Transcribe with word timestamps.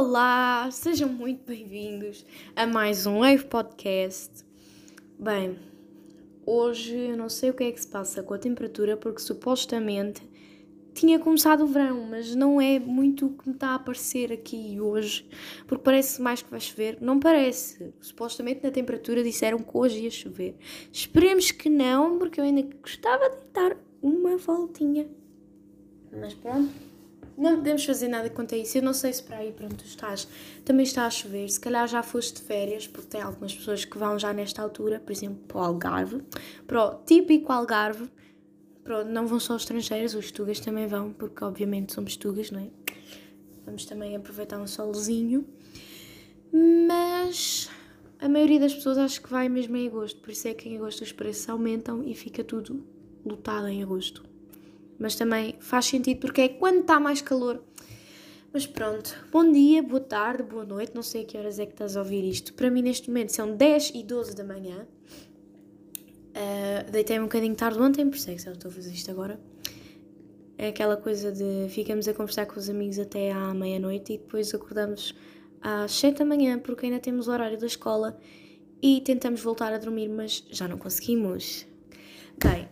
Olá, 0.00 0.70
sejam 0.70 1.08
muito 1.08 1.44
bem-vindos 1.44 2.24
a 2.54 2.64
mais 2.68 3.04
um 3.04 3.18
Wave 3.18 3.46
Podcast. 3.46 4.44
Bem, 5.18 5.58
hoje 6.46 6.94
eu 6.96 7.16
não 7.16 7.28
sei 7.28 7.50
o 7.50 7.52
que 7.52 7.64
é 7.64 7.72
que 7.72 7.80
se 7.80 7.88
passa 7.88 8.22
com 8.22 8.32
a 8.32 8.38
temperatura 8.38 8.96
porque 8.96 9.20
supostamente 9.20 10.22
tinha 10.94 11.18
começado 11.18 11.64
o 11.64 11.66
verão, 11.66 12.06
mas 12.08 12.32
não 12.32 12.60
é 12.60 12.78
muito 12.78 13.26
o 13.26 13.30
que 13.30 13.48
me 13.48 13.56
está 13.56 13.70
a 13.70 13.74
aparecer 13.74 14.30
aqui 14.30 14.80
hoje, 14.80 15.28
porque 15.66 15.82
parece 15.82 16.22
mais 16.22 16.42
que 16.42 16.50
vai 16.52 16.60
chover. 16.60 16.98
Não 17.00 17.18
parece. 17.18 17.92
Supostamente 18.00 18.62
na 18.62 18.70
temperatura 18.70 19.20
disseram 19.24 19.58
que 19.58 19.76
hoje 19.76 20.04
ia 20.04 20.10
chover. 20.12 20.54
Esperemos 20.92 21.50
que 21.50 21.68
não, 21.68 22.20
porque 22.20 22.38
eu 22.38 22.44
ainda 22.44 22.62
gostava 22.80 23.30
de 23.30 23.50
dar 23.52 23.76
uma 24.00 24.36
voltinha. 24.36 25.08
Mas 26.12 26.34
pronto 26.34 26.88
não 27.38 27.56
podemos 27.56 27.84
fazer 27.84 28.08
nada 28.08 28.28
quanto 28.28 28.54
a 28.54 28.58
isso. 28.58 28.76
Eu 28.76 28.82
não 28.82 28.92
sei 28.92 29.12
se 29.12 29.22
para 29.22 29.38
aí, 29.38 29.52
pronto, 29.52 29.84
estás, 29.84 30.26
também 30.64 30.82
está 30.82 31.06
a 31.06 31.10
chover. 31.10 31.48
Se 31.48 31.60
calhar 31.60 31.86
já 31.86 32.02
foste 32.02 32.40
de 32.40 32.42
férias, 32.42 32.86
porque 32.86 33.08
tem 33.08 33.22
algumas 33.22 33.54
pessoas 33.54 33.84
que 33.84 33.96
vão 33.96 34.18
já 34.18 34.32
nesta 34.32 34.60
altura, 34.60 34.98
por 34.98 35.12
exemplo, 35.12 35.38
para 35.46 35.58
o 35.58 35.60
Algarve, 35.60 36.22
para 36.66 36.84
o 36.84 36.94
típico 37.04 37.52
Algarve. 37.52 38.10
Pronto, 38.82 39.08
não 39.10 39.26
vão 39.26 39.38
só 39.38 39.54
os 39.54 39.62
estrangeiros, 39.62 40.14
os 40.14 40.32
tugas 40.32 40.58
também 40.60 40.86
vão, 40.86 41.12
porque 41.12 41.44
obviamente 41.44 41.92
somos 41.92 42.16
tugas, 42.16 42.50
não 42.50 42.60
é? 42.60 42.70
Vamos 43.64 43.84
também 43.84 44.16
aproveitar 44.16 44.58
um 44.58 44.66
solzinho. 44.66 45.46
Mas 46.50 47.68
a 48.18 48.28
maioria 48.28 48.58
das 48.58 48.74
pessoas 48.74 48.98
acho 48.98 49.22
que 49.22 49.30
vai 49.30 49.48
mesmo 49.48 49.76
em 49.76 49.86
agosto, 49.86 50.20
por 50.20 50.30
isso 50.30 50.48
é 50.48 50.54
que 50.54 50.68
em 50.68 50.76
agosto 50.76 51.02
os 51.02 51.12
preços 51.12 51.48
aumentam 51.48 52.02
e 52.02 52.14
fica 52.14 52.42
tudo 52.42 52.82
lotado 53.24 53.68
em 53.68 53.82
agosto 53.82 54.27
mas 54.98 55.14
também 55.14 55.56
faz 55.60 55.86
sentido 55.86 56.20
porque 56.20 56.40
é 56.40 56.48
quando 56.48 56.80
está 56.80 56.98
mais 56.98 57.22
calor. 57.22 57.62
Mas 58.52 58.66
pronto, 58.66 59.14
bom 59.30 59.50
dia, 59.52 59.82
boa 59.82 60.00
tarde, 60.00 60.42
boa 60.42 60.64
noite, 60.64 60.92
não 60.94 61.02
sei 61.02 61.22
a 61.22 61.24
que 61.26 61.36
horas 61.36 61.58
é 61.58 61.66
que 61.66 61.72
estás 61.72 61.96
a 61.96 62.00
ouvir 62.00 62.24
isto. 62.24 62.54
Para 62.54 62.70
mim, 62.70 62.82
neste 62.82 63.08
momento, 63.08 63.30
são 63.30 63.54
10 63.54 63.92
e 63.94 64.02
12 64.02 64.34
da 64.34 64.42
manhã. 64.42 64.86
Uh, 66.30 66.90
Deitei-me 66.90 67.24
um 67.24 67.28
bocadinho 67.28 67.54
tarde 67.54 67.78
ontem, 67.78 68.08
por 68.08 68.16
isso 68.16 68.30
é 68.30 68.34
que 68.34 68.40
estou 68.40 68.70
a 68.70 68.74
fazer 68.74 68.92
isto 68.92 69.10
agora. 69.10 69.38
É 70.56 70.68
aquela 70.68 70.96
coisa 70.96 71.30
de 71.30 71.68
ficamos 71.68 72.08
a 72.08 72.14
conversar 72.14 72.46
com 72.46 72.58
os 72.58 72.68
amigos 72.68 72.98
até 72.98 73.30
à 73.30 73.54
meia-noite 73.54 74.14
e 74.14 74.18
depois 74.18 74.52
acordamos 74.52 75.14
às 75.60 75.92
7 75.92 76.18
da 76.18 76.24
manhã 76.24 76.58
porque 76.58 76.86
ainda 76.86 76.98
temos 76.98 77.28
o 77.28 77.30
horário 77.30 77.56
da 77.58 77.66
escola 77.66 78.18
e 78.82 79.00
tentamos 79.02 79.40
voltar 79.40 79.72
a 79.72 79.78
dormir, 79.78 80.08
mas 80.08 80.44
já 80.50 80.66
não 80.66 80.76
conseguimos. 80.76 81.67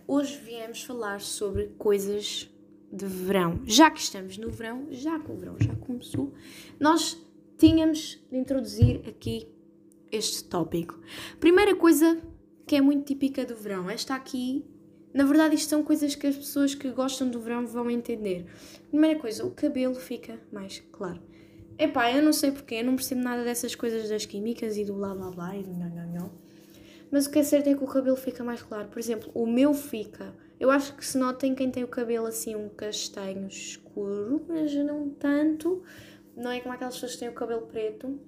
Hoje 0.09 0.37
viemos 0.37 0.83
falar 0.83 1.19
sobre 1.19 1.65
coisas 1.77 2.49
de 2.89 3.05
verão. 3.05 3.59
Já 3.65 3.91
que 3.91 3.99
estamos 3.99 4.37
no 4.37 4.49
verão, 4.49 4.87
já 4.89 5.19
que 5.19 5.29
o 5.29 5.35
verão 5.35 5.57
já 5.59 5.75
começou, 5.75 6.33
nós 6.79 7.21
tínhamos 7.57 8.17
de 8.31 8.37
introduzir 8.37 9.01
aqui 9.05 9.49
este 10.09 10.45
tópico. 10.45 10.97
Primeira 11.41 11.75
coisa 11.75 12.21
que 12.65 12.77
é 12.77 12.81
muito 12.81 13.03
típica 13.03 13.45
do 13.45 13.53
verão, 13.53 13.89
esta 13.89 14.15
aqui, 14.15 14.63
na 15.13 15.25
verdade, 15.25 15.55
isto 15.55 15.71
são 15.71 15.83
coisas 15.83 16.15
que 16.15 16.25
as 16.25 16.37
pessoas 16.37 16.73
que 16.73 16.89
gostam 16.89 17.29
do 17.29 17.41
verão 17.41 17.67
vão 17.67 17.91
entender. 17.91 18.45
Primeira 18.87 19.19
coisa, 19.19 19.45
o 19.45 19.51
cabelo 19.51 19.95
fica 19.95 20.39
mais 20.53 20.81
claro. 20.89 21.21
Epá, 21.77 22.13
eu 22.13 22.23
não 22.23 22.31
sei 22.31 22.53
porquê, 22.53 22.75
eu 22.75 22.85
não 22.85 22.95
percebo 22.95 23.21
nada 23.21 23.43
dessas 23.43 23.75
coisas 23.75 24.07
das 24.07 24.25
químicas 24.25 24.77
e 24.77 24.85
do 24.85 24.93
blá 24.93 25.13
blá 25.13 25.31
blá 25.31 25.57
e 25.57 25.63
do 25.63 25.73
não. 25.73 26.46
Mas 27.11 27.25
o 27.25 27.31
que 27.31 27.39
é 27.39 27.43
certo 27.43 27.67
é 27.67 27.73
que 27.73 27.83
o 27.83 27.87
cabelo 27.87 28.17
fica 28.17 28.43
mais 28.43 28.61
claro. 28.61 28.89
Por 28.89 28.99
exemplo, 28.99 29.31
o 29.33 29.45
meu 29.45 29.73
fica. 29.73 30.33
Eu 30.59 30.69
acho 30.69 30.95
que 30.95 31.05
se 31.05 31.17
nota 31.17 31.45
em 31.45 31.55
quem 31.55 31.71
tem 31.71 31.83
o 31.83 31.87
cabelo 31.87 32.25
assim 32.27 32.55
um 32.55 32.67
castanho 32.69 33.47
escuro, 33.47 34.43
mas 34.47 34.73
não 34.73 35.09
tanto. 35.09 35.83
Não 36.35 36.51
é 36.51 36.59
como 36.59 36.73
aquelas 36.73 36.95
pessoas 36.95 37.13
que 37.13 37.19
têm 37.19 37.29
o 37.29 37.33
cabelo 37.33 37.61
preto. 37.67 38.19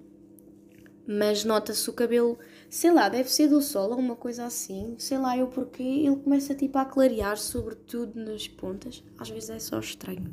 Mas 1.06 1.44
nota-se 1.44 1.90
o 1.90 1.92
cabelo, 1.92 2.38
sei 2.68 2.92
lá, 2.92 3.08
deve 3.08 3.28
ser 3.28 3.48
do 3.48 3.60
sol 3.60 3.90
ou 3.90 3.98
uma 3.98 4.16
coisa 4.16 4.44
assim. 4.44 4.94
Sei 4.98 5.18
lá 5.18 5.36
eu 5.36 5.48
porque 5.48 5.82
ele 5.82 6.16
começa 6.16 6.54
tipo 6.54 6.78
a 6.78 6.84
clarear, 6.84 7.36
sobretudo 7.36 8.18
nas 8.18 8.46
pontas. 8.46 9.02
Às 9.18 9.28
vezes 9.28 9.50
é 9.50 9.58
só 9.58 9.78
estranho. 9.80 10.32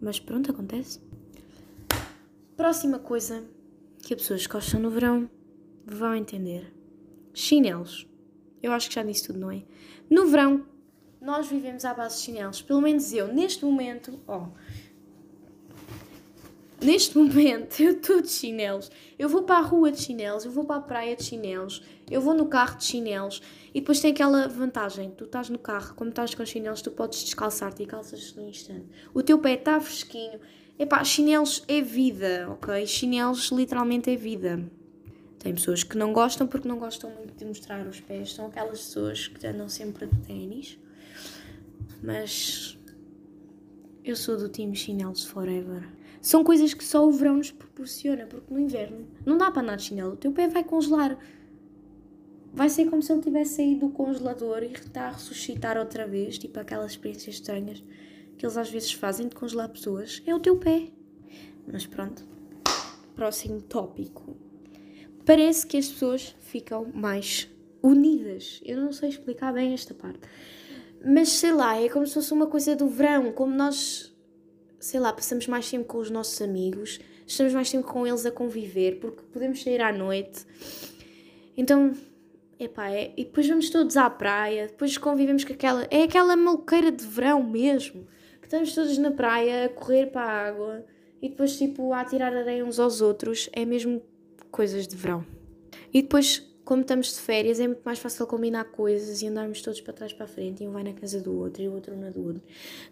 Mas 0.00 0.18
pronto, 0.18 0.50
acontece. 0.50 1.00
Próxima 2.56 2.98
coisa 2.98 3.44
que 4.02 4.12
as 4.12 4.20
pessoas 4.20 4.46
que 4.46 4.52
gostam 4.52 4.80
no 4.80 4.90
verão 4.90 5.30
vão 5.86 6.14
entender 6.14 6.79
Chinelos. 7.32 8.06
Eu 8.62 8.72
acho 8.72 8.88
que 8.88 8.94
já 8.94 9.02
disse 9.02 9.26
tudo, 9.26 9.38
não 9.38 9.50
é? 9.50 9.62
No 10.08 10.26
verão, 10.26 10.66
nós 11.20 11.46
vivemos 11.46 11.84
à 11.84 11.92
base 11.92 12.16
de 12.16 12.22
chinelos. 12.22 12.62
Pelo 12.62 12.80
menos 12.80 13.12
eu, 13.12 13.32
neste 13.32 13.64
momento, 13.64 14.18
ó. 14.26 14.46
Oh, 14.46 14.48
neste 16.84 17.16
momento, 17.16 17.80
eu 17.82 17.92
estou 17.92 18.20
de 18.20 18.28
chinelos. 18.28 18.90
Eu 19.18 19.28
vou 19.28 19.42
para 19.42 19.58
a 19.58 19.62
rua 19.62 19.92
de 19.92 20.00
chinelos, 20.00 20.44
eu 20.44 20.50
vou 20.50 20.64
para 20.64 20.76
a 20.76 20.80
praia 20.80 21.14
de 21.14 21.22
chinelos, 21.22 21.82
eu 22.10 22.20
vou 22.20 22.34
no 22.34 22.46
carro 22.46 22.78
de 22.78 22.84
chinelos. 22.84 23.42
E 23.74 23.80
depois 23.80 24.00
tem 24.00 24.12
aquela 24.12 24.48
vantagem: 24.48 25.10
tu 25.10 25.24
estás 25.24 25.48
no 25.50 25.58
carro, 25.58 25.94
como 25.94 26.10
estás 26.10 26.34
com 26.34 26.44
chinelos, 26.44 26.82
tu 26.82 26.90
podes 26.90 27.22
descalçar-te 27.22 27.82
e 27.82 27.86
calças 27.86 28.34
no 28.34 28.48
instante. 28.48 28.86
O 29.12 29.22
teu 29.22 29.38
pé 29.38 29.54
está 29.54 29.80
fresquinho. 29.80 30.40
Epá, 30.78 31.04
chinelos 31.04 31.62
é 31.68 31.82
vida, 31.82 32.48
ok? 32.50 32.86
Chinelos 32.86 33.50
literalmente 33.50 34.10
é 34.10 34.16
vida. 34.16 34.66
Tem 35.40 35.54
pessoas 35.54 35.82
que 35.82 35.96
não 35.96 36.12
gostam 36.12 36.46
porque 36.46 36.68
não 36.68 36.78
gostam 36.78 37.10
muito 37.10 37.34
de 37.34 37.46
mostrar 37.46 37.86
os 37.86 37.98
pés. 37.98 38.34
São 38.34 38.46
aquelas 38.46 38.78
pessoas 38.78 39.26
que 39.26 39.46
andam 39.46 39.70
sempre 39.70 40.06
de 40.06 40.16
ténis. 40.18 40.78
Mas 42.02 42.78
eu 44.04 44.14
sou 44.14 44.36
do 44.36 44.50
time 44.50 44.76
chinelos 44.76 45.24
forever. 45.24 45.88
São 46.20 46.44
coisas 46.44 46.74
que 46.74 46.84
só 46.84 47.08
o 47.08 47.10
verão 47.10 47.38
nos 47.38 47.50
proporciona, 47.50 48.26
porque 48.26 48.52
no 48.52 48.60
inverno 48.60 49.08
não 49.24 49.38
dá 49.38 49.50
para 49.50 49.62
andar 49.62 49.76
de 49.76 49.84
chinelo. 49.84 50.12
O 50.12 50.16
teu 50.16 50.30
pé 50.30 50.46
vai 50.46 50.62
congelar. 50.62 51.18
Vai 52.52 52.68
ser 52.68 52.90
como 52.90 53.02
se 53.02 53.10
ele 53.10 53.22
tivesse 53.22 53.56
saído 53.56 53.86
do 53.86 53.92
congelador 53.92 54.62
e 54.62 54.72
está 54.72 55.08
a 55.08 55.12
ressuscitar 55.12 55.78
outra 55.78 56.06
vez, 56.06 56.36
tipo 56.36 56.60
aquelas 56.60 56.90
experiências 56.90 57.36
estranhas 57.36 57.82
que 58.36 58.44
eles 58.44 58.58
às 58.58 58.70
vezes 58.70 58.92
fazem 58.92 59.26
de 59.26 59.34
congelar 59.34 59.70
pessoas. 59.70 60.22
É 60.26 60.34
o 60.34 60.40
teu 60.40 60.58
pé. 60.58 60.88
Mas 61.66 61.86
pronto. 61.86 62.26
Próximo 63.14 63.62
tópico 63.62 64.49
parece 65.24 65.66
que 65.66 65.76
as 65.76 65.88
pessoas 65.88 66.34
ficam 66.40 66.90
mais 66.94 67.48
unidas. 67.82 68.60
Eu 68.64 68.80
não 68.80 68.92
sei 68.92 69.08
explicar 69.08 69.52
bem 69.52 69.72
esta 69.72 69.94
parte. 69.94 70.20
Mas 71.04 71.30
sei 71.30 71.52
lá, 71.52 71.80
é 71.80 71.88
como 71.88 72.06
se 72.06 72.14
fosse 72.14 72.32
uma 72.32 72.46
coisa 72.46 72.76
do 72.76 72.88
verão, 72.88 73.32
como 73.32 73.54
nós, 73.54 74.14
sei 74.78 75.00
lá, 75.00 75.12
passamos 75.12 75.46
mais 75.46 75.70
tempo 75.70 75.86
com 75.86 75.98
os 75.98 76.10
nossos 76.10 76.40
amigos, 76.42 77.00
estamos 77.26 77.54
mais 77.54 77.70
tempo 77.70 77.86
com 77.86 78.06
eles 78.06 78.26
a 78.26 78.30
conviver, 78.30 79.00
porque 79.00 79.22
podemos 79.32 79.62
sair 79.62 79.80
à 79.80 79.92
noite. 79.92 80.44
Então, 81.56 81.94
epá, 82.58 82.90
é, 82.90 83.14
e 83.16 83.24
depois 83.24 83.48
vamos 83.48 83.70
todos 83.70 83.96
à 83.96 84.10
praia, 84.10 84.66
depois 84.66 84.98
convivemos 84.98 85.44
com 85.44 85.54
aquela. 85.54 85.86
É 85.90 86.02
aquela 86.02 86.36
maluqueira 86.36 86.92
de 86.92 87.04
verão 87.06 87.42
mesmo, 87.42 88.06
que 88.40 88.46
estamos 88.46 88.74
todos 88.74 88.98
na 88.98 89.10
praia 89.10 89.66
a 89.66 89.68
correr 89.70 90.06
para 90.06 90.22
a 90.22 90.48
água 90.48 90.84
e 91.22 91.30
depois, 91.30 91.56
tipo, 91.56 91.94
a 91.94 92.04
tirar 92.04 92.34
areia 92.34 92.64
uns 92.64 92.78
aos 92.78 93.00
outros. 93.00 93.48
É 93.54 93.64
mesmo 93.64 94.02
coisas 94.60 94.86
de 94.86 94.94
verão. 94.94 95.24
E 95.90 96.02
depois, 96.02 96.46
como 96.66 96.82
estamos 96.82 97.14
de 97.14 97.20
férias, 97.20 97.58
é 97.58 97.66
muito 97.66 97.80
mais 97.82 97.98
fácil 97.98 98.26
combinar 98.26 98.64
coisas 98.64 99.22
e 99.22 99.26
andarmos 99.26 99.62
todos 99.62 99.80
para 99.80 99.94
trás 99.94 100.12
para 100.12 100.26
a 100.26 100.28
frente 100.28 100.62
e 100.62 100.68
um 100.68 100.72
vai 100.72 100.82
na 100.82 100.92
casa 100.92 101.18
do 101.18 101.34
outro 101.34 101.62
e 101.62 101.68
o 101.68 101.72
outro 101.72 101.96
na 101.96 102.10
do 102.10 102.22
outro. 102.22 102.42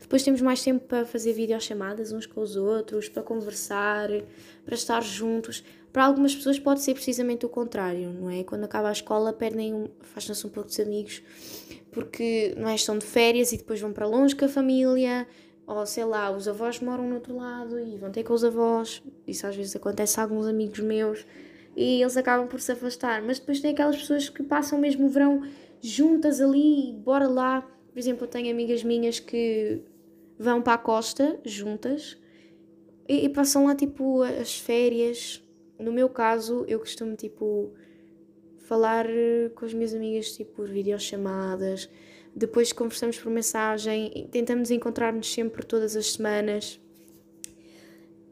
Depois 0.01 0.23
temos 0.23 0.41
mais 0.41 0.65
tempo 0.65 0.87
para 0.87 1.05
fazer 1.05 1.34
videochamadas 1.34 2.11
uns 2.11 2.25
com 2.25 2.41
os 2.41 2.57
outros, 2.57 3.11
para 3.11 3.23
conversar, 3.23 4.09
para 4.65 4.75
estar 4.75 5.03
juntos. 5.03 5.62
Para 5.93 6.07
algumas 6.07 6.34
pessoas 6.34 6.59
pode 6.59 6.81
ser 6.81 6.95
precisamente 6.95 7.45
o 7.45 7.51
contrário, 7.51 8.15
não 8.15 8.31
é? 8.31 8.43
Quando 8.45 8.65
acaba 8.65 8.89
a 8.89 8.93
escola 8.93 9.31
perdem, 9.31 9.75
um, 9.75 9.89
afastam-se 10.01 10.47
um 10.47 10.51
pouco 10.51 10.71
dos 10.71 10.81
amigos 10.81 11.23
porque 11.93 12.55
não 12.57 12.71
é, 12.71 12.77
estão 12.77 12.97
de 12.97 13.05
férias 13.05 13.53
e 13.53 13.59
depois 13.59 13.78
vão 13.78 13.93
para 13.93 14.07
longe 14.07 14.34
com 14.34 14.47
a 14.47 14.49
família, 14.49 15.28
ou 15.67 15.84
sei 15.84 16.07
lá, 16.07 16.31
os 16.31 16.49
avós 16.49 16.81
moram 16.81 17.07
no 17.07 17.17
outro 17.17 17.37
lado 17.37 17.78
e 17.78 17.99
vão 17.99 18.11
ter 18.11 18.25
com 18.25 18.33
os 18.33 18.43
avós. 18.43 19.03
Isso 19.27 19.47
às 19.47 19.54
vezes 19.54 19.77
acontece 19.77 20.19
a 20.19 20.22
alguns 20.22 20.47
amigos 20.47 20.78
meus 20.78 21.27
e 21.78 22.03
eles 22.03 22.16
acabam 22.16 22.48
por 22.48 22.60
se 22.60 22.72
afastar. 22.72 23.22
Mas 23.22 23.39
depois 23.39 23.60
tem 23.60 23.71
aquelas 23.71 23.97
pessoas 23.97 24.28
que 24.28 24.42
passam 24.42 24.80
mesmo 24.80 25.07
o 25.07 25.09
verão 25.09 25.42
juntas 25.80 26.41
ali, 26.41 26.92
bora 26.92 27.28
lá. 27.28 27.63
Por 27.92 27.97
exemplo, 27.97 28.25
eu 28.25 28.28
tenho 28.28 28.51
amigas 28.51 28.83
minhas 28.83 29.21
que 29.21 29.80
vão 30.36 30.60
para 30.60 30.75
a 30.75 30.78
costa 30.78 31.39
juntas 31.45 32.19
e, 33.09 33.25
e 33.25 33.28
passam 33.28 33.66
lá 33.66 33.77
tipo 33.77 34.22
as 34.22 34.59
férias. 34.59 35.41
No 35.78 35.92
meu 35.92 36.09
caso, 36.09 36.65
eu 36.66 36.80
costumo 36.80 37.15
tipo 37.15 37.72
falar 38.57 39.07
com 39.54 39.65
as 39.65 39.72
minhas 39.72 39.95
amigas 39.95 40.33
tipo 40.33 40.57
por 40.57 40.69
videochamadas. 40.69 41.89
Depois 42.34 42.72
conversamos 42.72 43.21
por 43.21 43.30
mensagem, 43.30 44.28
tentamos 44.33 44.72
encontrar-nos 44.72 45.33
sempre 45.33 45.65
todas 45.65 45.95
as 45.95 46.13
semanas 46.13 46.80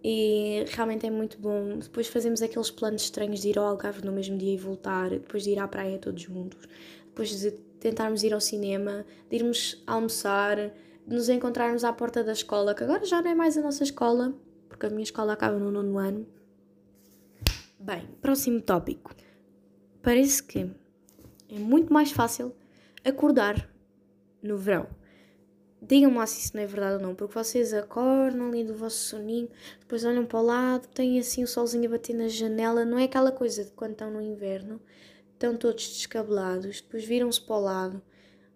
e 0.08 0.64
realmente 0.68 1.04
é 1.04 1.10
muito 1.10 1.36
bom. 1.36 1.80
Depois 1.80 2.06
fazemos 2.06 2.40
aqueles 2.40 2.70
planos 2.70 3.02
estranhos 3.02 3.40
de 3.40 3.48
ir 3.48 3.58
ao 3.58 3.64
Algarve 3.64 4.06
no 4.06 4.12
mesmo 4.12 4.38
dia 4.38 4.54
e 4.54 4.56
voltar, 4.56 5.10
depois 5.10 5.42
de 5.42 5.50
ir 5.50 5.58
à 5.58 5.66
praia 5.66 5.98
todos 5.98 6.22
juntos, 6.22 6.60
depois 7.06 7.40
de 7.40 7.50
tentarmos 7.80 8.22
ir 8.22 8.32
ao 8.32 8.40
cinema, 8.40 9.04
de 9.28 9.34
irmos 9.34 9.82
almoçar, 9.84 10.58
de 11.04 11.12
nos 11.12 11.28
encontrarmos 11.28 11.82
à 11.82 11.92
porta 11.92 12.22
da 12.22 12.30
escola, 12.30 12.72
que 12.72 12.84
agora 12.84 13.04
já 13.04 13.20
não 13.20 13.32
é 13.32 13.34
mais 13.34 13.58
a 13.58 13.62
nossa 13.62 13.82
escola, 13.82 14.32
porque 14.68 14.86
a 14.86 14.90
minha 14.90 15.02
escola 15.02 15.32
acaba 15.32 15.58
no 15.58 15.72
nono 15.72 15.98
ano. 15.98 16.24
Bem, 17.76 18.06
próximo 18.22 18.60
tópico. 18.60 19.12
Parece 20.02 20.40
que 20.40 20.70
é 21.48 21.58
muito 21.58 21.92
mais 21.92 22.12
fácil 22.12 22.54
acordar 23.04 23.68
no 24.40 24.56
verão. 24.56 24.86
Digam-me 25.88 26.16
lá 26.16 26.26
se 26.26 26.40
isso 26.40 26.56
não 26.56 26.62
é 26.62 26.66
verdade 26.66 26.96
ou 26.96 27.00
não, 27.00 27.14
porque 27.14 27.32
vocês 27.32 27.72
acordam 27.72 28.48
ali 28.48 28.64
do 28.64 28.74
vosso 28.74 28.96
soninho, 28.96 29.48
depois 29.78 30.04
olham 30.04 30.26
para 30.26 30.40
o 30.40 30.42
lado, 30.42 30.88
têm 30.88 31.18
assim 31.18 31.44
o 31.44 31.46
solzinho 31.46 31.86
a 31.86 31.92
bater 31.92 32.14
na 32.14 32.26
janela, 32.26 32.84
não 32.84 32.98
é 32.98 33.04
aquela 33.04 33.30
coisa 33.30 33.64
de 33.64 33.70
quando 33.70 33.92
estão 33.92 34.10
no 34.10 34.20
inverno, 34.20 34.80
estão 35.32 35.56
todos 35.56 35.86
descabelados, 35.88 36.80
depois 36.80 37.04
viram-se 37.04 37.40
para 37.40 37.54
o 37.54 37.60
lado, 37.60 38.02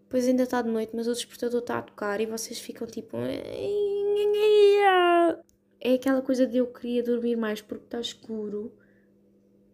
depois 0.02 0.26
ainda 0.26 0.42
está 0.42 0.60
de 0.60 0.70
noite, 0.70 0.90
mas 0.92 1.06
o 1.06 1.12
despertador 1.12 1.60
está 1.60 1.78
a 1.78 1.82
tocar 1.82 2.20
e 2.20 2.26
vocês 2.26 2.58
ficam 2.58 2.84
tipo. 2.86 3.16
É 5.82 5.94
aquela 5.94 6.20
coisa 6.20 6.46
de 6.46 6.58
eu 6.58 6.66
queria 6.66 7.02
dormir 7.02 7.36
mais 7.36 7.62
porque 7.62 7.84
está 7.84 8.00
escuro, 8.00 8.72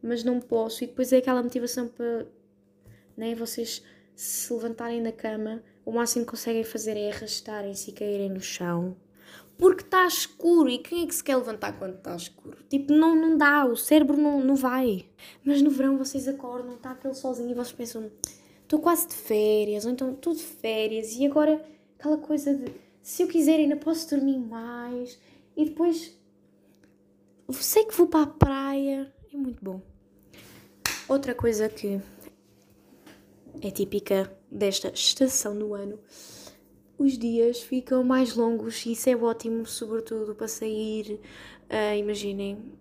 mas 0.02 0.22
não 0.22 0.40
posso, 0.40 0.84
e 0.84 0.86
depois 0.86 1.10
é 1.10 1.16
aquela 1.16 1.42
motivação 1.42 1.88
para 1.88 2.26
né, 3.16 3.34
vocês 3.34 3.82
se 4.16 4.52
levantarem 4.52 5.02
da 5.02 5.12
cama, 5.12 5.62
o 5.84 5.92
máximo 5.92 6.24
que 6.24 6.30
conseguem 6.30 6.64
fazer 6.64 6.96
é 6.96 7.12
arrastarem-se 7.12 7.90
e 7.90 7.92
caírem 7.92 8.30
no 8.30 8.40
chão. 8.40 8.96
Porque 9.58 9.82
está 9.82 10.06
escuro 10.06 10.68
e 10.68 10.78
quem 10.78 11.04
é 11.04 11.06
que 11.06 11.14
se 11.14 11.22
quer 11.22 11.36
levantar 11.36 11.78
quando 11.78 11.96
está 11.96 12.16
escuro? 12.16 12.56
Tipo, 12.68 12.92
não, 12.92 13.14
não 13.14 13.36
dá, 13.36 13.64
o 13.66 13.76
cérebro 13.76 14.16
não, 14.16 14.40
não 14.40 14.56
vai. 14.56 15.06
Mas 15.44 15.62
no 15.62 15.70
verão 15.70 15.98
vocês 15.98 16.26
acordam, 16.26 16.74
está 16.74 16.90
aquele 16.90 17.14
sozinho 17.14 17.50
e 17.50 17.54
vocês 17.54 17.72
pensam, 17.72 18.10
estou 18.62 18.80
quase 18.80 19.08
de 19.08 19.14
férias, 19.14 19.84
ou 19.84 19.92
então 19.92 20.12
estou 20.12 20.34
de 20.34 20.42
férias 20.42 21.14
e 21.14 21.26
agora 21.26 21.64
aquela 21.98 22.18
coisa 22.18 22.54
de 22.54 22.72
se 23.02 23.22
eu 23.22 23.28
quiser 23.28 23.60
ainda 23.60 23.76
posso 23.76 24.10
dormir 24.10 24.38
mais 24.38 25.18
e 25.56 25.66
depois 25.66 26.18
sei 27.52 27.84
que 27.84 27.94
vou 27.94 28.08
para 28.08 28.24
a 28.24 28.26
praia, 28.26 29.14
é 29.32 29.36
muito 29.36 29.64
bom. 29.64 29.80
Outra 31.08 31.34
coisa 31.34 31.68
que 31.68 32.00
é 33.62 33.70
típica 33.70 34.30
desta 34.50 34.88
estação 34.88 35.58
do 35.58 35.74
ano. 35.74 35.98
Os 36.98 37.18
dias 37.18 37.60
ficam 37.60 38.02
mais 38.02 38.34
longos 38.34 38.86
e 38.86 38.92
isso 38.92 39.10
é 39.10 39.16
ótimo, 39.16 39.66
sobretudo 39.66 40.34
para 40.34 40.48
sair. 40.48 41.20
Uh, 41.70 41.96
imaginem, 41.98 42.72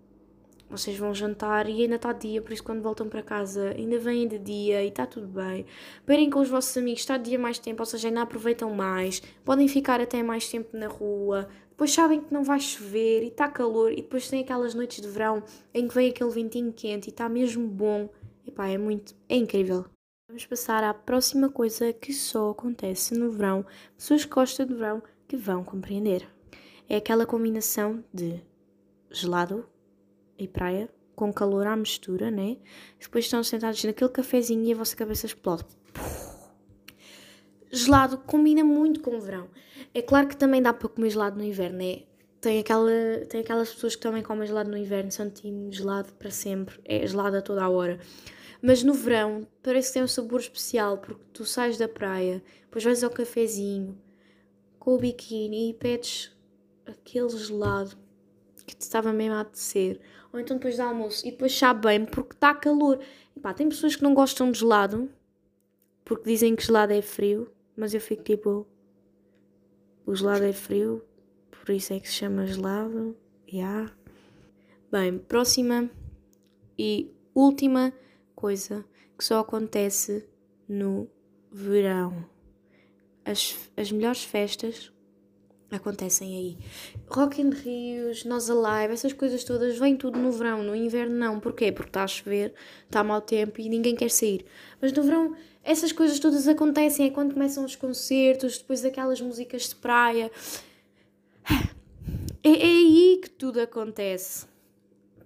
vocês 0.70 0.96
vão 0.96 1.14
jantar 1.14 1.68
e 1.68 1.82
ainda 1.82 1.96
está 1.96 2.12
dia, 2.12 2.40
por 2.42 2.52
isso 2.52 2.64
quando 2.64 2.82
voltam 2.82 3.08
para 3.08 3.22
casa 3.22 3.70
ainda 3.76 3.98
vêm 3.98 4.26
de 4.26 4.38
dia 4.38 4.82
e 4.82 4.88
está 4.88 5.06
tudo 5.06 5.26
bem. 5.26 5.66
Beirem 6.06 6.30
com 6.30 6.40
os 6.40 6.48
vossos 6.48 6.76
amigos, 6.76 7.00
está 7.00 7.16
dia 7.16 7.38
mais 7.38 7.58
tempo, 7.58 7.82
ou 7.82 7.86
seja, 7.86 8.08
ainda 8.08 8.22
aproveitam 8.22 8.70
mais. 8.74 9.20
Podem 9.44 9.68
ficar 9.68 10.00
até 10.00 10.22
mais 10.22 10.48
tempo 10.48 10.76
na 10.76 10.88
rua. 10.88 11.48
Depois 11.70 11.92
sabem 11.92 12.20
que 12.20 12.32
não 12.32 12.42
vai 12.42 12.58
chover 12.58 13.22
e 13.22 13.28
está 13.28 13.48
calor 13.48 13.92
e 13.92 13.96
depois 13.96 14.28
tem 14.28 14.40
aquelas 14.40 14.74
noites 14.74 15.00
de 15.00 15.08
verão 15.08 15.42
em 15.74 15.86
que 15.86 15.94
vem 15.94 16.08
aquele 16.08 16.30
ventinho 16.30 16.72
quente 16.72 17.08
e 17.08 17.10
está 17.10 17.28
mesmo 17.28 17.68
bom. 17.68 18.08
Epá, 18.46 18.68
é 18.68 18.78
muito, 18.78 19.14
é 19.28 19.36
incrível. 19.36 19.84
Vamos 20.36 20.44
passar 20.44 20.84
à 20.84 20.92
próxima 20.92 21.48
coisa 21.48 21.94
que 21.94 22.12
só 22.12 22.50
acontece 22.50 23.14
no 23.14 23.30
verão. 23.30 23.64
Pessoas 23.96 24.26
que 24.26 24.34
gostam 24.34 24.66
de 24.66 24.74
verão 24.74 25.02
que 25.26 25.34
vão 25.34 25.64
compreender. 25.64 26.28
É 26.86 26.96
aquela 26.96 27.24
combinação 27.24 28.04
de 28.12 28.42
gelado 29.10 29.66
e 30.38 30.46
praia, 30.46 30.90
com 31.14 31.32
calor 31.32 31.66
à 31.66 31.74
mistura, 31.74 32.30
né? 32.30 32.58
Depois 33.00 33.24
estão 33.24 33.42
sentados 33.42 33.82
naquele 33.82 34.10
cafezinho 34.10 34.62
e 34.62 34.74
a 34.74 34.76
vossa 34.76 34.94
cabeça 34.94 35.24
explode. 35.24 35.64
Gelado 37.72 38.18
combina 38.18 38.62
muito 38.62 39.00
com 39.00 39.16
o 39.16 39.20
verão. 39.22 39.48
É 39.94 40.02
claro 40.02 40.28
que 40.28 40.36
também 40.36 40.60
dá 40.60 40.74
para 40.74 40.86
comer 40.86 41.08
gelado 41.08 41.38
no 41.38 41.44
inverno, 41.44 41.78
né? 41.78 42.02
Tem, 42.42 42.58
aquela, 42.58 42.90
tem 43.26 43.40
aquelas 43.40 43.72
pessoas 43.72 43.96
que 43.96 44.02
também 44.02 44.22
comem 44.22 44.46
gelado 44.46 44.70
no 44.70 44.76
inverno, 44.76 45.10
são 45.10 45.30
time 45.30 45.72
gelado 45.72 46.12
para 46.12 46.30
sempre, 46.30 46.78
é 46.84 47.06
gelado 47.06 47.38
a 47.38 47.40
toda 47.40 47.64
a 47.64 47.70
hora. 47.70 47.98
Mas 48.62 48.82
no 48.82 48.94
verão 48.94 49.46
parece 49.62 49.88
que 49.88 49.94
tem 49.94 50.02
um 50.02 50.08
sabor 50.08 50.40
especial 50.40 50.98
porque 50.98 51.24
tu 51.32 51.44
sais 51.44 51.76
da 51.76 51.88
praia, 51.88 52.42
depois 52.62 52.84
vais 52.84 53.04
ao 53.04 53.10
cafezinho 53.10 54.00
com 54.78 54.94
o 54.94 54.98
biquíni 54.98 55.70
e 55.70 55.74
pedes 55.74 56.36
aquele 56.86 57.28
gelado 57.30 57.96
que 58.66 58.74
te 58.74 58.82
estava 58.82 59.12
mesmo 59.12 59.34
a 59.34 59.40
apetecer. 59.40 60.00
Ou 60.32 60.40
então 60.40 60.56
depois 60.56 60.76
do 60.76 60.82
almoço 60.82 61.26
e 61.26 61.30
depois 61.30 61.56
sabe 61.56 61.86
bem 61.86 62.04
porque 62.04 62.34
está 62.34 62.54
calor. 62.54 63.00
E 63.34 63.40
pá, 63.40 63.54
tem 63.54 63.68
pessoas 63.68 63.96
que 63.96 64.02
não 64.02 64.14
gostam 64.14 64.50
de 64.50 64.58
gelado 64.58 65.10
porque 66.04 66.30
dizem 66.30 66.54
que 66.54 66.64
gelado 66.64 66.92
é 66.92 67.02
frio, 67.02 67.50
mas 67.76 67.92
eu 67.92 68.00
fico 68.00 68.22
tipo. 68.22 68.66
O 70.06 70.14
gelado 70.14 70.44
é 70.44 70.52
frio, 70.52 71.02
por 71.50 71.74
isso 71.74 71.92
é 71.92 71.98
que 71.98 72.08
se 72.08 72.14
chama 72.14 72.46
gelado. 72.46 73.16
Yeah. 73.52 73.92
Bem, 74.90 75.18
próxima 75.18 75.90
e 76.78 77.10
última 77.34 77.92
coisa 78.36 78.84
que 79.18 79.24
só 79.24 79.40
acontece 79.40 80.28
no 80.68 81.08
verão. 81.50 82.24
As, 83.24 83.56
as 83.76 83.90
melhores 83.90 84.22
festas 84.22 84.92
acontecem 85.70 86.36
aí. 86.36 86.58
Rock 87.08 87.40
in 87.40 87.50
Rios, 87.50 88.24
Nós 88.24 88.48
Alive, 88.48 88.92
essas 88.92 89.12
coisas 89.12 89.42
todas, 89.42 89.78
vêm 89.78 89.96
tudo 89.96 90.18
no 90.18 90.30
verão, 90.30 90.62
no 90.62 90.76
inverno 90.76 91.16
não. 91.16 91.40
Porquê? 91.40 91.72
Porque 91.72 91.88
está 91.88 92.04
a 92.04 92.06
chover, 92.06 92.54
está 92.84 93.02
mau 93.02 93.20
tempo 93.20 93.60
e 93.60 93.68
ninguém 93.68 93.96
quer 93.96 94.10
sair. 94.10 94.44
Mas 94.80 94.92
no 94.92 95.02
verão 95.02 95.34
essas 95.64 95.90
coisas 95.90 96.20
todas 96.20 96.46
acontecem, 96.46 97.06
é 97.06 97.10
quando 97.10 97.32
começam 97.32 97.64
os 97.64 97.74
concertos, 97.74 98.58
depois 98.58 98.84
aquelas 98.84 99.20
músicas 99.20 99.62
de 99.62 99.74
praia. 99.74 100.30
É, 102.44 102.48
é 102.48 102.66
aí 102.66 103.18
que 103.20 103.28
tudo 103.28 103.60
acontece. 103.60 104.46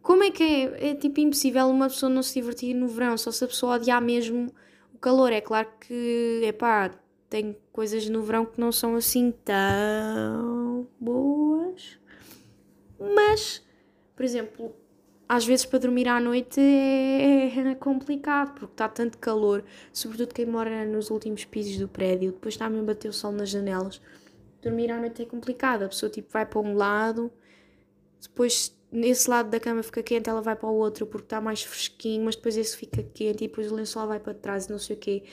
Como 0.03 0.23
é 0.25 0.31
que 0.31 0.43
é? 0.43 0.91
É 0.91 0.95
tipo 0.95 1.21
impossível 1.21 1.69
uma 1.69 1.89
pessoa 1.89 2.11
não 2.11 2.23
se 2.23 2.35
divertir 2.35 2.75
no 2.75 2.89
verão, 2.89 3.17
só 3.17 3.31
se 3.31 3.45
a 3.45 3.47
pessoa 3.47 3.77
odiar 3.77 4.01
mesmo 4.01 4.53
o 4.95 4.99
calor. 4.99 5.33
É 5.33 5.41
claro 5.41 5.69
que, 5.81 6.43
é 6.45 6.53
pá, 6.53 6.91
tem 7.29 7.57
coisas 7.73 8.09
no 8.09 8.23
verão 8.23 8.45
que 8.45 8.61
não 8.61 8.73
são 8.73 8.97
assim 8.97 9.33
tão 9.45 10.87
boas. 10.99 11.99
Mas, 12.99 13.65
por 14.17 14.25
exemplo, 14.25 14.75
às 15.29 15.47
vezes 15.47 15.65
para 15.65 15.79
dormir 15.79 16.09
à 16.09 16.19
noite 16.19 16.61
é 16.61 17.75
complicado 17.77 18.53
porque 18.55 18.75
está 18.75 18.89
tanto 18.89 19.17
calor, 19.17 19.65
sobretudo 19.93 20.35
quem 20.35 20.45
mora 20.45 20.85
nos 20.85 21.09
últimos 21.09 21.45
pisos 21.45 21.79
do 21.79 21.87
prédio, 21.87 22.33
depois 22.33 22.55
está 22.55 22.69
mesmo 22.69 22.85
bater 22.85 23.09
o 23.09 23.13
sol 23.13 23.31
nas 23.31 23.49
janelas. 23.49 24.03
Dormir 24.61 24.91
à 24.91 24.99
noite 24.99 25.23
é 25.23 25.25
complicado, 25.25 25.85
a 25.85 25.89
pessoa 25.89 26.11
tipo 26.11 26.31
vai 26.33 26.45
para 26.45 26.59
um 26.59 26.75
lado, 26.75 27.33
depois 28.21 28.77
nesse 28.91 29.29
lado 29.29 29.51
da 29.51 29.61
cama 29.61 29.83
fica 29.83 30.03
quente, 30.03 30.29
ela 30.29 30.41
vai 30.41 30.57
para 30.57 30.69
o 30.69 30.75
outro 30.75 31.07
porque 31.07 31.27
está 31.27 31.41
mais 31.41 31.63
fresquinho, 31.63 32.25
mas 32.25 32.37
depois 32.37 32.57
esse 32.57 32.77
fica 32.77 33.03
quente 33.03 33.45
e 33.45 33.49
depois 33.49 33.71
o 33.71 33.75
lençol 33.75 34.07
vai 34.07 34.21
para 34.21 34.35
trás 34.35 34.67
e 34.67 34.71
não 34.71 34.79
sei 34.79 34.97
o 34.97 34.99
quê. 34.99 35.25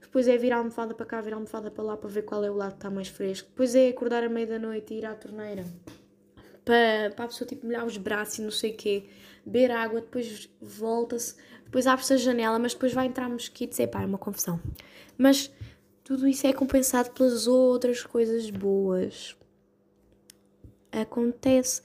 Depois 0.00 0.26
é 0.26 0.36
virar 0.36 0.56
a 0.56 0.58
almofada 0.58 0.94
para 0.94 1.06
cá, 1.06 1.20
virar 1.20 1.36
a 1.36 1.38
almofada 1.38 1.70
para 1.70 1.84
lá 1.84 1.96
para 1.96 2.10
ver 2.10 2.22
qual 2.22 2.44
é 2.44 2.50
o 2.50 2.54
lado 2.54 2.72
que 2.72 2.78
está 2.78 2.90
mais 2.90 3.08
fresco. 3.08 3.48
Depois 3.48 3.74
é 3.74 3.88
acordar 3.88 4.24
à 4.24 4.28
meia 4.28 4.46
da 4.46 4.58
noite 4.58 4.92
e 4.92 4.98
ir 4.98 5.06
à 5.06 5.14
torneira 5.14 5.64
para, 6.64 7.10
para 7.14 7.24
a 7.24 7.28
pessoa 7.28 7.48
tipo 7.48 7.66
molhar 7.66 7.84
os 7.84 7.96
braços 7.96 8.38
e 8.38 8.42
não 8.42 8.50
sei 8.50 8.72
o 8.72 8.76
quê, 8.76 9.08
beber 9.44 9.70
água, 9.70 10.00
depois 10.00 10.48
volta-se, 10.60 11.36
depois 11.64 11.86
abre-se 11.86 12.12
a 12.12 12.16
janela, 12.16 12.58
mas 12.58 12.74
depois 12.74 12.92
vai 12.92 13.06
entrar 13.06 13.28
mosquitos, 13.28 13.78
é 13.80 13.86
pá, 13.86 14.02
é 14.02 14.06
uma 14.06 14.18
confusão. 14.18 14.60
Mas 15.16 15.50
tudo 16.04 16.26
isso 16.26 16.46
é 16.46 16.52
compensado 16.52 17.10
pelas 17.10 17.46
outras 17.46 18.02
coisas 18.02 18.50
boas. 18.50 19.36
Acontece 20.92 21.82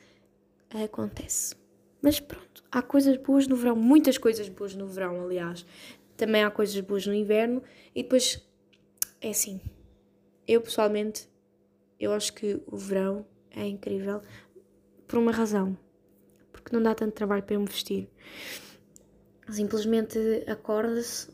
acontece. 0.72 1.56
Mas 2.02 2.20
pronto, 2.20 2.64
há 2.72 2.82
coisas 2.82 3.18
boas 3.18 3.48
no 3.48 3.56
verão, 3.56 3.76
muitas 3.76 4.18
coisas 4.18 4.48
boas 4.50 4.76
no 4.76 4.88
verão, 4.88 5.24
aliás. 5.24 5.66
Também 6.16 6.44
há 6.44 6.52
coisas 6.52 6.80
boas 6.82 7.06
no 7.08 7.14
inverno 7.14 7.64
e 7.94 8.04
depois 8.04 8.48
é 9.22 9.30
assim. 9.30 9.60
Eu 10.48 10.62
pessoalmente, 10.62 11.28
eu 12.00 12.14
acho 12.14 12.34
que 12.34 12.62
o 12.68 12.78
verão 12.78 13.26
é 13.50 13.66
incrível 13.66 14.22
por 15.08 15.20
uma 15.20 15.32
razão. 15.32 15.78
Porque 16.52 16.76
não 16.76 16.82
dá 16.82 16.94
tanto 16.94 17.14
trabalho 17.14 17.44
para 17.44 17.56
eu 17.56 17.60
me 17.60 17.68
vestir. 17.68 18.10
Simplesmente 19.50 20.20
acorda-se 20.48 21.30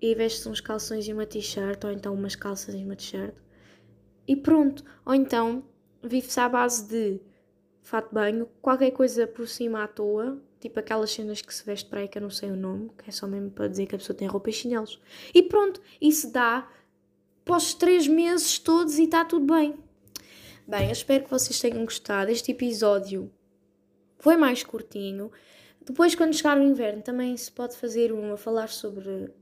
e 0.00 0.14
veste 0.14 0.48
uns 0.48 0.60
calções 0.60 1.06
e 1.06 1.12
uma 1.12 1.26
t-shirt, 1.26 1.82
ou 1.84 1.90
então 1.90 2.14
umas 2.14 2.36
calças 2.36 2.74
e 2.74 2.84
uma 2.84 2.96
t-shirt. 2.96 3.34
E 4.26 4.36
pronto. 4.36 4.84
Ou 5.04 5.14
então 5.14 5.64
vive-se 6.02 6.38
à 6.38 6.48
base 6.48 6.88
de 6.88 7.20
fato 7.82 8.08
de 8.08 8.14
banho, 8.14 8.48
qualquer 8.60 8.90
coisa 8.90 9.26
por 9.26 9.46
cima 9.48 9.84
à 9.84 9.88
toa, 9.88 10.40
tipo 10.60 10.78
aquelas 10.78 11.10
cenas 11.10 11.40
que 11.40 11.54
se 11.54 11.64
veste 11.64 11.88
para 11.88 12.00
aí 12.00 12.08
que 12.08 12.18
eu 12.18 12.22
não 12.22 12.30
sei 12.30 12.50
o 12.50 12.56
nome, 12.56 12.90
que 12.98 13.08
é 13.08 13.12
só 13.12 13.26
mesmo 13.26 13.50
para 13.50 13.68
dizer 13.68 13.86
que 13.86 13.94
a 13.94 13.98
pessoa 13.98 14.16
tem 14.16 14.28
roupa 14.28 14.50
e 14.50 14.52
chinelos. 14.52 15.00
E 15.34 15.42
pronto, 15.42 15.80
isso 16.00 16.30
dá 16.32 16.68
os 17.46 17.74
três 17.74 18.06
meses 18.06 18.58
todos 18.58 18.98
e 18.98 19.04
está 19.04 19.24
tudo 19.24 19.52
bem. 19.54 19.74
Bem, 20.66 20.86
eu 20.86 20.92
espero 20.92 21.24
que 21.24 21.30
vocês 21.30 21.58
tenham 21.58 21.82
gostado. 21.84 22.30
Este 22.30 22.52
episódio 22.52 23.32
foi 24.18 24.36
mais 24.36 24.62
curtinho. 24.62 25.32
Depois, 25.80 26.14
quando 26.14 26.34
chegar 26.34 26.58
o 26.58 26.62
inverno, 26.62 27.00
também 27.00 27.34
se 27.38 27.50
pode 27.50 27.74
fazer 27.76 28.12
um 28.12 28.34
a 28.34 28.36
falar 28.36 28.68
sobre 28.68 29.32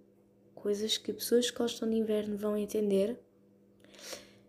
coisas 0.54 0.96
que 0.96 1.12
pessoas 1.12 1.50
que 1.50 1.58
gostam 1.58 1.90
de 1.90 1.96
inverno 1.96 2.36
vão 2.36 2.56
entender. 2.56 3.18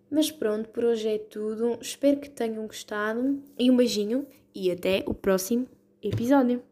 Mas 0.09 0.31
pronto, 0.31 0.69
por 0.69 0.83
hoje 0.83 1.07
é 1.07 1.17
tudo. 1.17 1.77
Espero 1.81 2.19
que 2.19 2.29
tenham 2.29 2.65
gostado. 2.65 3.41
E 3.57 3.69
um 3.69 3.75
beijinho 3.75 4.25
e 4.53 4.71
até 4.71 5.03
o 5.05 5.13
próximo 5.13 5.67
episódio. 6.01 6.63